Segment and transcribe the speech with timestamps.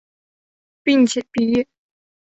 [0.81, 1.67] 并且毕业。